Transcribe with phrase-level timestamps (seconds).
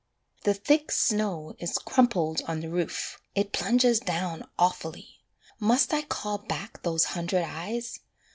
[0.45, 5.19] The thick snow is crumpled on the roof, it plunges down Awfully.
[5.59, 7.99] Must I call back those hundred eyes?